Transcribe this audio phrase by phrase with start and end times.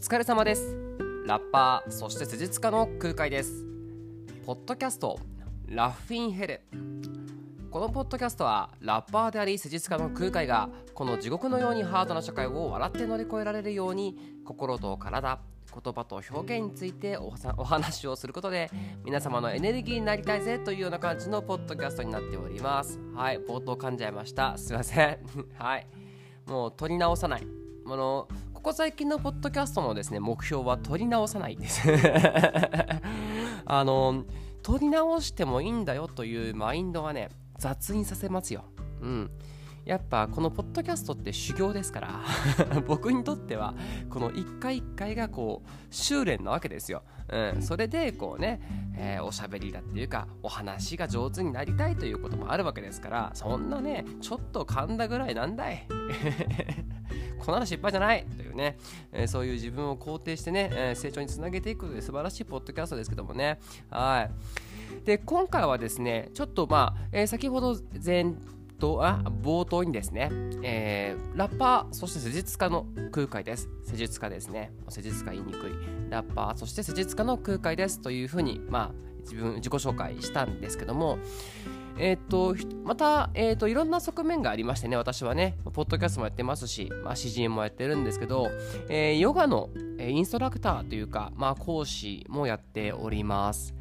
[0.00, 0.76] 疲れ様です。
[1.26, 3.66] ラッパーそして施術家の空海です。
[4.46, 5.18] ポッドキャスト
[5.66, 6.60] ラフィンヘル。
[7.68, 15.40] このポッドキャストはラッパーであり施術家の空海がこの地獄のようにハードな社会を笑って乗り越えられるように心と体
[15.82, 17.30] 言葉と表現についてお
[17.64, 18.70] 話をすることで
[19.04, 23.00] 皆様のエネルギーになりたいぜというような感じのポッドキャストになっております。
[23.16, 24.56] はい冒頭噛んじゃいました。
[24.56, 25.18] すいません。
[25.58, 25.86] はい。
[26.46, 27.46] もう取り直さない。
[27.90, 28.28] あの
[28.68, 31.88] ここ最近のポッドキャストのですね目標は取り直さないです。
[33.64, 34.26] あの
[34.62, 38.64] 取り直してもいいんだよというマインドはね雑にさせますよ。
[39.00, 39.30] うん。
[39.86, 42.20] やっぱこのポッドキャストって修行ですから
[42.86, 43.72] 僕にとっては
[44.10, 48.60] この一回一回がこう修練なわけですよ、うん、それでこうね、
[48.98, 55.86] えー、おしゃべりだっていうかお話が上手になりたいということもあるわけですからそんなねちょっと噛んだぐらいなんだい。
[57.38, 58.76] こんなの失敗じゃないというね、
[59.12, 63.58] えー、そういう自分を肯定してね、えー、成長につなげていくことで素晴らしいポッドキャストですけどもね。
[63.90, 65.04] はい。
[65.04, 68.34] で今回はですねちょっとまあ、えー、先ほど前
[68.78, 70.30] とあ冒頭にですね、
[70.62, 73.68] えー、ラッパーそして施術家の空海です。
[73.84, 74.72] 施術家ですね。
[74.88, 75.72] 施術家言いにくい。
[76.10, 81.18] ラッパーそして施術家の空海ですというふうにまあ自分自己紹介したんですけども
[81.98, 82.54] えっ、と
[82.84, 88.50] また、えーと、いろんな側面がありましてね私はねポッドキャストもやってますし、まあ、詩人もやってるんですけど、
[88.88, 93.74] えー、ヨガの、えインストラクターというか、まあ、講師もやっております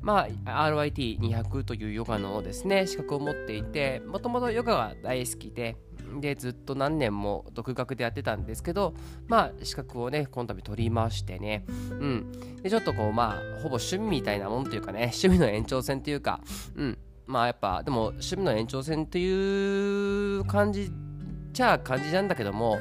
[0.00, 5.76] まあ、RIT200 というヨガのですね、資格を持っていて、もともとヨガが大好きで、
[6.20, 8.94] で、ずっと何年も独学でやってたんですけど、
[9.26, 12.32] まあ、資格をね、この度取りましてね、うん。
[12.62, 16.40] で、ちょっとこう、まあ、ほぼ趣味みたいなもんというかね、趣味の延長線というか、
[16.76, 16.98] うん。
[17.28, 20.90] まあ、やっぱ、でも、趣味の延長線という感じ
[21.52, 22.78] ちゃ感じなんだけども、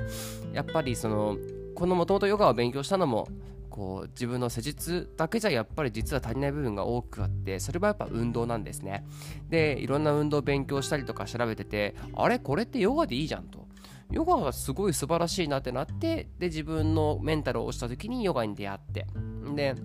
[0.54, 1.38] やっぱりその、
[1.76, 3.28] このもともとヨガを勉強したのも、
[3.70, 9.06] こう自分の施術だけじゃやっぱり実は足りない部分が多くあってそれはやっぱ運動なんですね。
[9.50, 12.40] でいろんな運動を勉強したりとか調べててあれ？
[12.40, 13.68] これってヨガでいいじゃんと。
[14.10, 19.06] ヨガがすごい素晴らしいなってなってで自分のメンタルを落ちた時にヨガに出会って。
[19.56, 19.76] で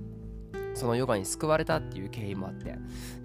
[0.75, 2.77] そのヨガに救われたっていう経緯もあって。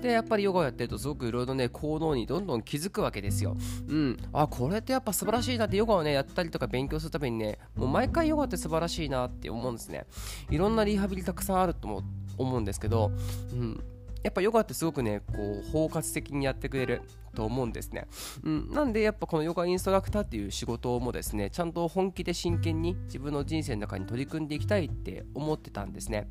[0.01, 3.55] でやっぱりヨガをやってるとすごくいろいろね行動にどんどん気づくわけですよ。
[3.87, 4.17] うん。
[4.33, 10.05] あこれってやっぱ素晴らしいなってヨガをねやったりとか勉強するためにねもう毎回ヨガって素晴らしいなって思うんですね。
[10.49, 12.03] いろんなリハビリたくさんあると
[12.37, 13.11] 思うんですけど、
[13.51, 13.83] うん、
[14.23, 17.01] やっぱヨガってすごくねこう包括的にやってくれる
[17.33, 18.07] と思うんですね、
[18.43, 26.27] うん、なんでやっぱこのヨガインストラクターっていう仕事もですねちゃんと本気で真剣に自分の人生の中に取り組んでいきたいって思ってたんですね。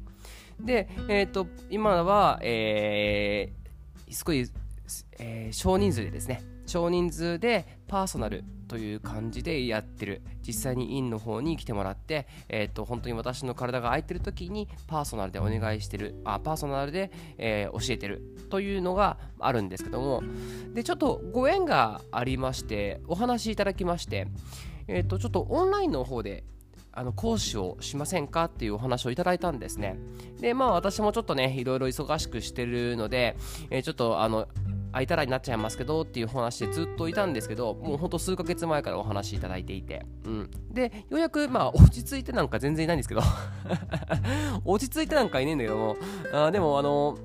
[0.60, 4.48] で、え、ー、と、今は、えー、すごい、
[5.18, 10.22] えー、少人数でですね、少人数でパーソナルという感じでやってる。
[10.46, 16.20] 実際に院の方に来てもらって、えーと、本当に私の体が空いてる時にパーソナルでお願いしてる。
[16.24, 20.22] あパーソナルで、えー、教えてるというのがあるんですけども。
[20.74, 24.26] でちょっとご縁がありましてお話いただきまして、
[24.88, 26.44] えーとちょっとオンラインの方で
[26.96, 29.98] あの講師をしませんかっていうお話をいただいたんですね。
[30.40, 33.36] で、まあ私もちょっとね、いろいろ忙しくしてるので、
[33.68, 34.48] えー、ちょっとあの、
[34.92, 40.50] 空いたらになっちゃいますけどっていう話でずっといたんですけど、もうほんと数ヶ月前からお話いただいていて、うん。
[40.72, 43.20] で、ようやく、まあ落ち着いてなんか全然いないんですけど
[44.64, 45.96] 落ち着いてなんかいねえんだけども、
[46.32, 47.18] あでもあの、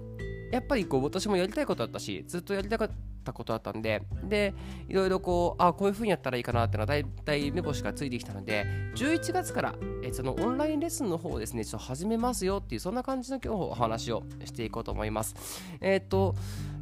[0.51, 4.53] やっぱりこう私もやりたいことだったしずっとやりたかったたことだったんでで
[4.87, 8.65] いろいろこうあこういう風にやったらいいかなっていうのは大体目星がついてきたので
[8.95, 15.35] 11月からえそのオンラインレッスンの方をですねちょっと始めますよっていうそんな感じの今日お話をしていこうと思います。
[15.81, 16.35] えっ、ー、と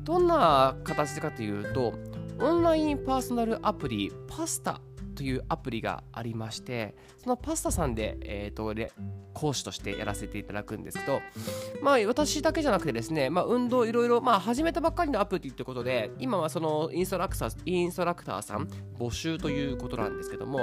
[0.04, 1.94] どんな形かというと
[2.40, 4.82] オンラインパーソナルアプリパスタ
[5.20, 8.74] というアプリがありましてそのパスタさんで、えーと、
[9.34, 11.20] 講師としてやらせていただくんですけど、
[11.82, 20.60] まあ、私だけじゃなくてですね、まあ、運動いろいろ、まあ、始めたばっかりのアプリということで今はそのインストラクターインストラクターさん募集ということなんですけども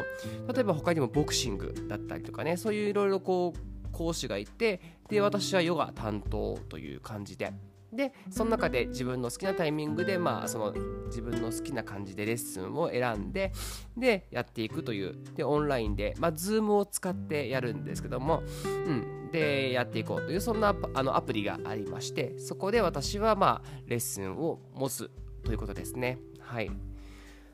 [0.50, 4.80] 例えば他にもボクシングだったりとかねそういういろいろこう講師がいて
[5.10, 7.52] で私はヨガ担当という感じで
[7.92, 10.72] でその中で自分の好きなタイミングでまあその
[11.06, 13.52] 自分の好きな感じでレッスンを選んで
[13.96, 15.16] でやっていくという。
[15.34, 25.10] でオンラインでまあ Zoom を使ってやるんですけども、うん、でやっていこうというそんなあのアプリがありましてそこで私はまあレッスンを持つ
[25.44, 26.18] ということですね。
[26.40, 26.70] はい。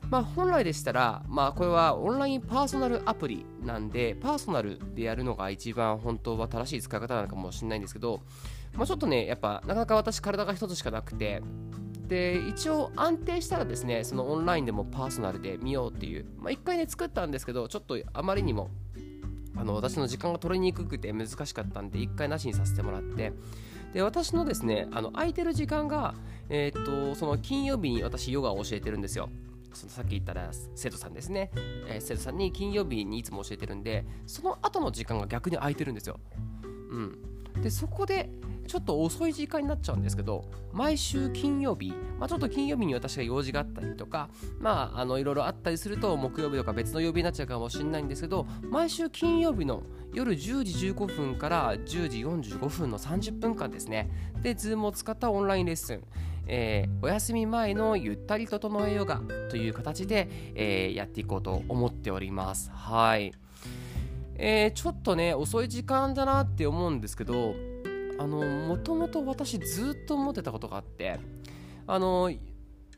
[0.09, 8.21] まあ、本来でしたら、まあ、これはオンラインパーソナルアプリなんで、パーソナルでやるのが一番本当は正しい使い方なのかもしれないんですけど、
[8.75, 11.41] まあ、ちょっとね、やっぱなかなか私体が一つしかなくて、
[12.07, 18.71] で、一応安定したらですね、そのオンラインでもパーソナルで見ようっていう、まあ、回ね、作ったんですけど、ちょっとあまりにも
[19.55, 23.33] あの私の時間が取りにくくて難しかったんで1回なしにさせてもらって。
[23.93, 26.15] で私のですねあの空いてる時間が、
[26.49, 29.29] えー、っとその金曜日に私ヨガを教えてるんですよ。
[29.71, 31.51] そのさっき言ったら生徒さんですね、
[31.87, 36.19] えー、生徒さんに金曜日にいつも教えてるんでその後の時間が逆に空いてるんですよ、
[36.91, 37.17] うん、
[37.59, 38.29] でそこで
[38.67, 44.29] ちょっと遅い時間になっちゃうんですけど毎週金曜日、まあ、ちょっと金曜日に私が用事があったりとか
[44.59, 49.83] まああのいろいろあったりすると木曜日とか別の曜日になっちゃうかもしれないんですけど毎週金曜日の
[50.13, 54.09] 夜10時15分から10時45分の30分間ですね
[54.41, 56.03] で Zoom を使ったオンラインレッスン
[56.45, 62.69] えー、お休み前のゆったり整えヨガという形で、えー、やっていこうと思っております。
[62.71, 63.33] はい。
[64.35, 67.55] えー、ちょっとね、遅い時間だなって思うんですけど、
[68.23, 71.19] あの、もともと私ずっと思ってたことがあって、
[71.85, 72.31] あの、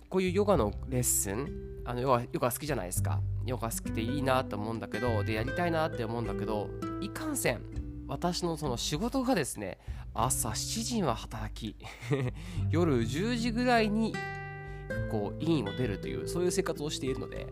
[0.07, 3.21] こういうヨガのレッスン、あのヨガヨガ好きじゃないですか。
[3.43, 6.69] ヨガ好きでいいなと思うんだけど、で、やりたいなって思うんだけど、
[7.01, 7.61] いかんせん、
[8.07, 9.79] 私のその仕事がですね、
[10.13, 11.75] 朝7時には働き
[12.69, 14.13] 夜10時ぐらいに
[15.11, 17.47] こう院を出るというそういう生活をしているので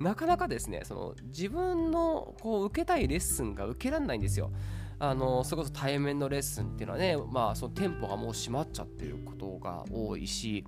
[0.00, 4.50] なかなかですねその自分のこう受けたいレッスンが受けられないんですよ。
[5.00, 10.64] あのそれこそ対面のレッスンっていうのはね、まあ、その店舗がもう閉まっちゃってることが多いし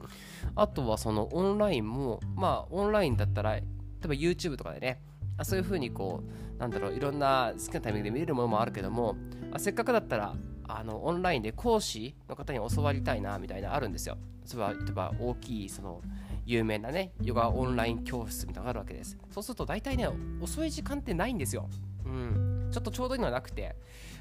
[0.55, 3.62] あとはそのオンラインもまあオンラインだったら例
[4.05, 5.03] えば YouTube とかでね
[5.43, 6.23] そういうふうにこ
[6.56, 9.17] うなんだろういろんな好きなタイミングで見れるものもあるけども
[9.53, 10.35] あせっかくだったら
[10.69, 14.17] あのオンラインで講師の方に教わりたいなみたいなあるんですよ。
[14.44, 16.00] それは例えば大きいその
[16.44, 19.17] 有名なねヨガオンライン教室みたいなのがあるわけです。
[19.31, 20.09] そうすると大体ね
[20.41, 21.69] 遅い時間ってないんですよ。
[22.05, 22.39] うん、
[22.70, 23.75] ちょっとちょうどいいのはなくて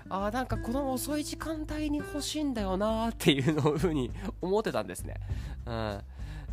[0.10, 4.12] ああなんかこの遅い時間帯に欲しいんだよなっていうのをふうに
[4.42, 5.16] 思ってたんですね。
[5.66, 6.02] うん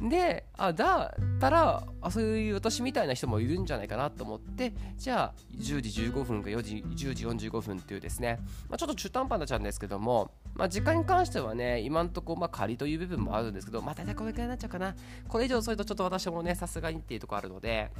[0.00, 8.38] であだったらあそういう私みたいな人もいるんじゃないかなと思ってじゃあ10時15分か4時10時45分っていうですね、
[8.69, 14.94] まあ、ちょっと中途半端になっちゃうんですけども、まあ、時間に関してはね今んとこまあ仮という部分もあるんですけどまあ大体これくらいになっちゃうかな。
[15.28, 17.90] これ以上遅いとちょっと私もねさすがにっていうところあるので、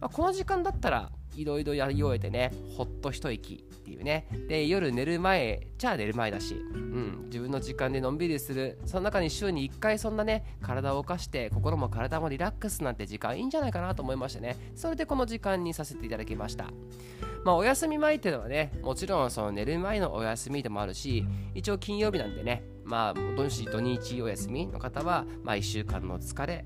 [0.00, 4.26] まあ、この時間だったらいろいろやり終えてねほっと一息っていうね。
[4.48, 8.78] で夜寝る前じゃあ寝る前だし、うん、自分の時間でのんびりする。
[8.86, 14.56] その中に週に1回そんなね体を動かして心も体もリラックスなんて時間いいんじゃないかなと思いましてね。
[14.74, 16.66] それでこの時間にさせていただきました。
[17.44, 26.64] まあお休み前っていうのはねもちろんその寝る前のお休みでもあるし一応金曜日なんでねまあ土日土日お休みの方はまあ1週間の疲れ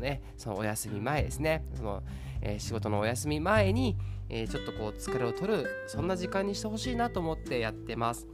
[0.00, 1.64] ねそのお休み前ですね。
[1.74, 2.02] その、
[2.40, 3.96] えー、仕事のお休み前に
[4.28, 8.26] えー、ちょっとこう疲れを取るそんな時間にしてほしいなと思ってやってます。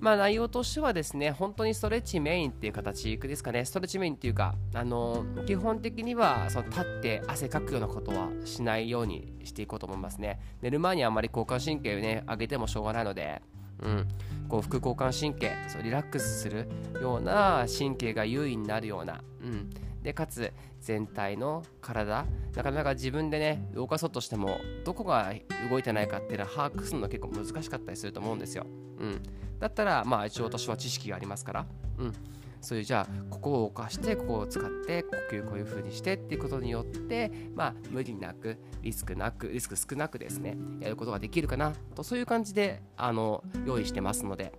[0.00, 10.40] まあ内容としてはですね、本当にストレッチメインっていう形ですかね、ストレッチメインっていうか、あのー、基本的にはその立って汗かくようなことはしないようにしていこうと思いますね。
[10.62, 13.42] 寝る前にあんまり交感神経をね、上げてもしょうがないので、
[13.82, 14.08] うん、
[14.48, 16.68] こう副交感神経そうリラックスする
[17.00, 19.70] ような神経が優位になるような、うん、
[20.04, 25.32] でかつ全体の体なかなか自分でね動かそうとしてもどこが
[25.70, 28.66] 動いてないかっていうのは把握するの結構難しかったりすると思うんですよ、
[29.00, 29.22] うん、
[29.58, 31.66] だったらまあ一応私は知識がありますから、
[31.98, 32.12] うん、
[32.60, 44.52] そういうじゃあここを動かしてここを使って呼吸こういう風にしてっていうことによってまあ無理なくリスクなくリスク少なくですねやることができるかなとそういう感じであの用意してますので。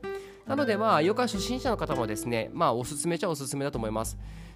[0.46, 4.16] なのでまあヨガ初心者の方もですねまあおすすめちゃおすすめだと思います。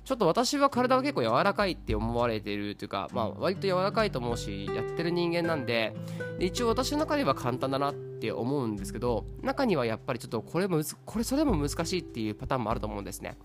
[0.09, 5.95] ちょっと私は体が結構柔らかいって思われているというか、まあ、割と柔らかいと思うしやってる人間なんで
[6.39, 13.37] で一応私の中では簡単だなって思うんですけど中にはやっぱりちょっとこれもこれそれも難しいっていうパターンもあると思うんですね。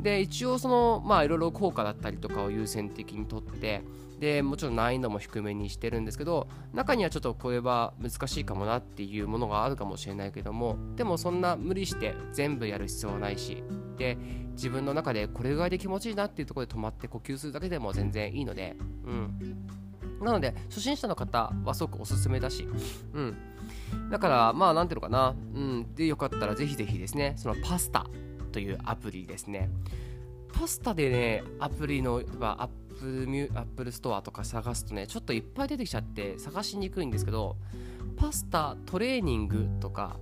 [0.00, 3.84] で一応そのまあいろいろ効果だったりとかを優先的にとって
[4.18, 13.62] でもちろん難易度も低めにしてるんですけど中にはちょっとこれは難しいかもなっていうものがあるかもしれないけどもでもそんな無理して全部やる必要はないし
[14.00, 14.16] で
[14.52, 19.66] 自分の中でこれぐらいで気持ちいいなっていうところで止まって呼吸するだけでも全然いいのでうん。
[20.24, 22.66] なので初心者の方はすごくおすすめだし
[23.12, 23.36] うん。
[24.10, 25.34] だからまあなんていうのかな。
[25.54, 25.94] うん。
[25.94, 28.06] でよかったらぜひぜひですねそのパスタ
[28.52, 29.68] というアプリですね。
[30.52, 37.56] パスタでねアプリのアップルミュアップルストアとか探すとねちょっといっぱい出てきちゃって探しにくいんですけど
[38.16, 40.18] パスタトレーニングとか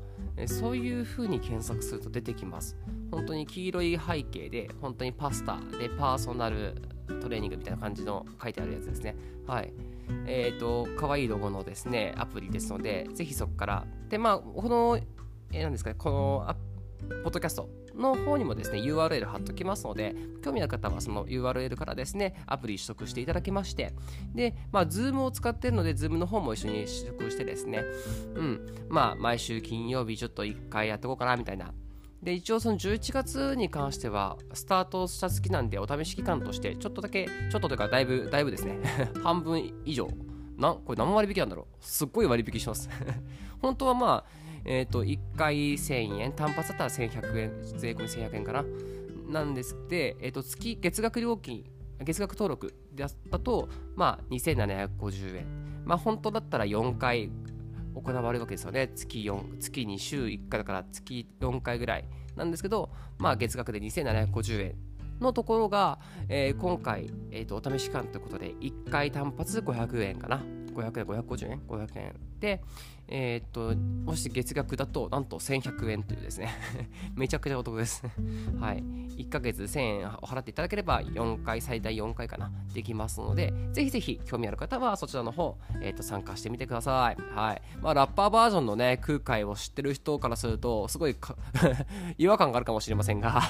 [0.46, 2.76] そういう風に検索すると出てきます。
[3.10, 6.74] 本当に黄色い背景で本当にパスタでパーソナル
[7.20, 9.16] トレーニングみたいな感じの書いてあるやつですね。
[9.46, 9.72] はい。
[10.26, 13.86] えっ、ー、と可愛いロゴのですねアプリですのでぜひそこから。
[14.08, 14.98] でまあこの
[15.50, 16.56] えー、なんですかねこの
[17.22, 23.94] ポッドキャストの方にもですね URL 貼っときますので興味のある方はその URL からですねアプリ取得していただきまして。
[24.34, 27.84] でまあ Zoom を使ってるので Zoom の方も一緒に取得してですね。
[28.34, 28.66] うん。
[28.88, 31.72] まあ毎週金曜日ちょっと1回やっていこうかなみたいな
[32.22, 38.78] で一応その11月に関してはスタートした月なんでお試し期間としてちょっとだけちょっとというかだいぶだいぶですね
[39.22, 40.08] 半分以上
[40.58, 41.76] なこれ何割引なんだろう。
[41.80, 42.90] すっごい割引します。
[43.62, 44.24] 本当はまあ
[44.64, 48.64] えっ、ー、と1回1000円単発だったら1100円税込み1100円かな。
[49.28, 51.64] なんですって、えー、と月月額料金
[52.02, 53.08] 月額登録だ
[53.38, 55.46] とまあ2750円。
[55.84, 57.30] まあ本当だったら4回
[58.02, 58.90] 行われるわけですよね。
[58.94, 62.04] 月4、月2週1回だから月4回ぐらい
[62.36, 64.74] なんですけど、まあ月額で2750円
[65.20, 70.42] のところが、えー、今回、えーと、お試し期間ということで、1回単発500円かな。
[70.74, 72.14] 500円、550円 ?500 円。
[72.40, 72.62] で、
[73.10, 76.50] えっ、と、もし月額だと、なんと1100円というですね
[77.16, 78.04] めちゃくちゃお得です
[78.60, 78.84] はい。
[79.18, 87.16] 1ヶ月1000円払っていただければ、4回、最大4回かな、できますので、ぜひぜひ興味ある方は、そちらの方、えっ、と、参加してみてください。
[87.34, 87.62] はい。
[87.80, 91.16] まあ、ラッパーバージョンのね、空海を知ってる人からすると、すごい
[92.18, 93.42] 違和感があるかもしれませんが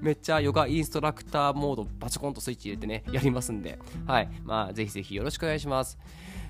[0.00, 4.28] めっちゃヨガインストラクターモードバチコンとスイッチ入れてね、やりますんで、はい。
[4.44, 5.98] まあ、ぜひぜひよろしくお願いします。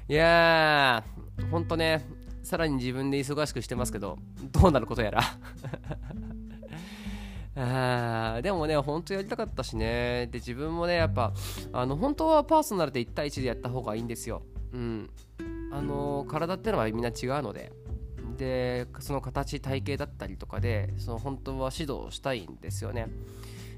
[0.08, 2.06] いやー、ほんとね、
[2.44, 4.18] さらに自分で忙しくしてますけど、
[4.52, 5.20] どうなることやら
[8.36, 10.28] あでもね、本当やりたかったしね。
[10.30, 11.32] で、自分もね、やっぱ、
[11.72, 14.42] あの、本当はパーソナルで1対1でやった方がいいんですよ。
[14.72, 15.10] うん。
[15.72, 17.72] あの、体ってのはみんな違うので。
[18.36, 23.08] で、その形、体型だったりとかで、その本当は指導したいんですよね。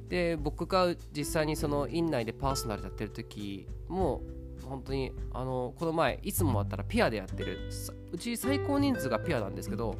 [0.08, 4.20] で、僕が実際にその院内でパーソナルやってる時も、
[4.68, 7.70] 本当にあのこの前いつもあったらペアでやってる
[8.12, 9.96] うち最高人数がペアなんですけど、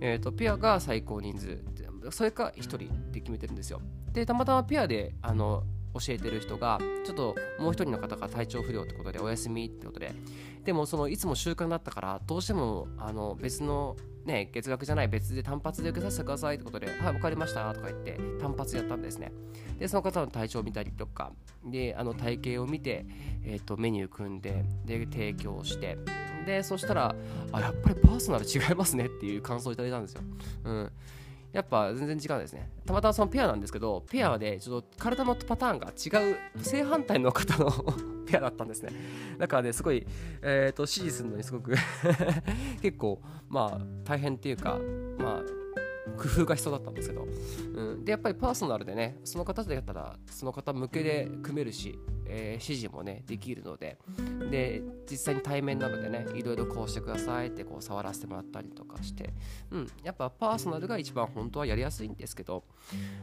[0.00, 1.58] えーと、ペアが最高人数
[2.10, 2.78] それか1人
[3.12, 3.80] で決めてるんですよ。
[4.12, 5.64] でたまたまペアであの
[5.94, 10.14] 教えてる人がちょっともう一人の方が体調不良ってことでお休みってことで。
[10.64, 13.96] でもそのいつも習慣だったからどうしてもあの別の
[14.28, 19.32] ね月額じゃない別で単発で受けさせてくださいってことではい分かりましたとか言って単発やったんですね。
[19.78, 21.32] でその方の体調を見たりとか
[21.64, 23.06] であの体型を見て、
[23.44, 25.98] えーと、メニュー組んでで提供して
[26.46, 27.14] でそしたら
[27.52, 30.22] あやっぱりパーソナル違いますねっていう感想をいただいたんですよ、
[30.64, 30.92] うん、
[31.52, 32.70] やっぱ全然違うんですね。
[32.84, 37.70] たまたまそのペアなんですけどペアでちょっと体のパターンが違う正反対の方の
[38.26, 38.92] ペアだったんですね。
[39.38, 40.06] だからねすごい、
[40.42, 41.74] えーと、支持するのにすごく
[42.82, 44.78] 結構まあ大変っていうか
[45.18, 45.67] まあ
[46.16, 47.26] 工夫が必要だったんですけど、
[47.74, 53.98] うん、でやっぱりパーソナルでねその方でやったらその方向けで組めるし、えー、指示もねできるので。
[54.50, 59.34] で実際に対面なのでねいろいろこうしてくださいってこう触らせてもらったりとかして、
[59.70, 62.64] うん、やっぱパーソナルが一番本当はやりやすいんですけど。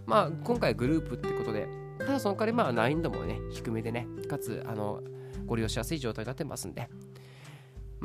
[0.05, 1.67] まあ今回グループってことで
[1.99, 5.01] ただその代わりまあ難易度もね低めでねかつあの
[5.45, 6.89] ご利用しやすい状態になってますんで。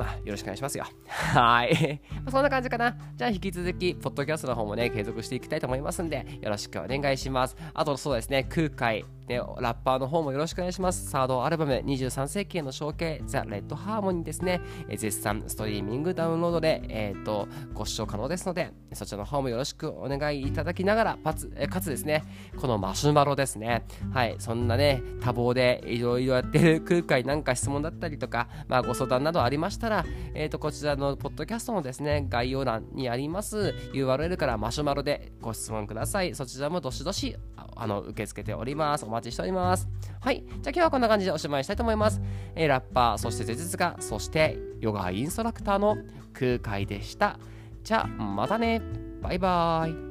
[0.01, 0.85] まあ、よろしくお願いしますよ。
[1.05, 2.01] はい。
[2.31, 2.97] そんな感じかな。
[3.15, 7.55] じゃあ、引き続き、ポッドキャストの方もね、継続していきたいと思いますんで、よろしくお願いします。
[7.75, 11.09] あと、そうですね、空海、ね、ラッパーの方もよろしくお願いします。
[11.09, 14.59] サードアルバム、23世紀への承継、ザ・レッド・ハーモニーですね、
[14.89, 22.23] え絶賛ストリーミングダウンロードで、え、ー、と、ご視聴可能ですので、そちらの方もよろしくお願いいただきながら、かつ、えかつですね、
[22.57, 23.85] このマシュマロですね。
[24.11, 36.35] はい、そんなね、多忙でいろいろやってる空海なんか質問だったりとか、まあ、ご相談などありましたら、えっ、ー、と、こちらのポッドキャストのですね、概要欄にあります URL からマシュマロでご質問ください。
[36.35, 37.37] そちらもどしどし
[37.75, 39.05] あの受け付けております。
[39.05, 39.87] お待ちしております。
[40.19, 40.43] はい。
[40.47, 42.21] じゃあ今日はこんな感じでおしまいしたいと思います。
[42.55, 45.97] えー、ラッパー、そして施術家、そしてヨガインストラクターの
[46.33, 47.39] 空海でした。
[47.83, 48.81] じゃあまたね。
[49.21, 50.10] バイバーイ。